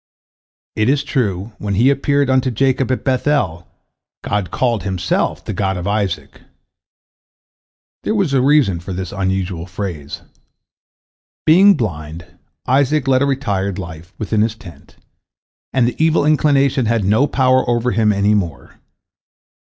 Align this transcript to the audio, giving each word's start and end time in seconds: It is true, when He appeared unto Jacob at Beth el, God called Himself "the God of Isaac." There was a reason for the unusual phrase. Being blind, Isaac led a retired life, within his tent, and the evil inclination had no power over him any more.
It 0.75 0.89
is 0.89 1.03
true, 1.03 1.51
when 1.59 1.75
He 1.75 1.91
appeared 1.91 2.27
unto 2.27 2.49
Jacob 2.49 2.91
at 2.91 3.03
Beth 3.03 3.27
el, 3.27 3.67
God 4.23 4.49
called 4.49 4.81
Himself 4.81 5.45
"the 5.45 5.53
God 5.53 5.77
of 5.77 5.85
Isaac." 5.85 6.41
There 8.01 8.15
was 8.15 8.33
a 8.33 8.41
reason 8.41 8.79
for 8.79 8.93
the 8.93 9.15
unusual 9.15 9.67
phrase. 9.67 10.23
Being 11.45 11.75
blind, 11.75 12.25
Isaac 12.65 13.07
led 13.07 13.21
a 13.21 13.27
retired 13.27 13.77
life, 13.77 14.11
within 14.17 14.41
his 14.41 14.55
tent, 14.55 14.95
and 15.71 15.87
the 15.87 16.03
evil 16.03 16.25
inclination 16.25 16.87
had 16.87 17.03
no 17.05 17.27
power 17.27 17.63
over 17.69 17.91
him 17.91 18.11
any 18.11 18.33
more. 18.33 18.79